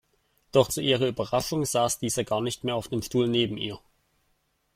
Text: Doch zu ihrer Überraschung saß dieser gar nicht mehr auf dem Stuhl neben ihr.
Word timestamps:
Doch 0.51 0.69
zu 0.69 0.81
ihrer 0.81 1.05
Überraschung 1.05 1.63
saß 1.63 1.99
dieser 1.99 2.23
gar 2.23 2.41
nicht 2.41 2.63
mehr 2.63 2.73
auf 2.73 2.87
dem 2.87 3.03
Stuhl 3.03 3.27
neben 3.27 3.55
ihr. 3.57 3.79